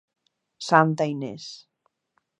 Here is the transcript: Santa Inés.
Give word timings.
Santa 0.67 1.05
Inés. 1.13 1.45